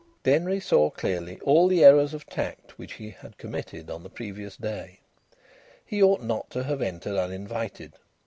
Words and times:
Denry 0.23 0.59
saw 0.59 0.89
clearly 0.89 1.39
all 1.41 1.67
the 1.67 1.85
errors 1.85 2.15
of 2.15 2.25
tact 2.25 2.79
which 2.79 2.93
he 2.93 3.11
had 3.11 3.37
committed 3.37 3.91
on 3.91 4.01
the 4.01 4.09
previous 4.09 4.57
day. 4.57 4.99
He 5.85 6.01
ought 6.01 6.23
not 6.23 6.49
to 6.49 6.63
have 6.63 6.81
entered 6.81 7.17
uninvited. 7.17 7.93